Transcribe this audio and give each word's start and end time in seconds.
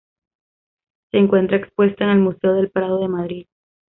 Se 1.11 1.19
encuentra 1.19 1.57
expuesta 1.57 2.05
en 2.05 2.09
el 2.09 2.17
Museo 2.21 2.53
del 2.55 2.71
Prado 2.71 2.99
de 3.01 3.07
Madrid. 3.07 3.45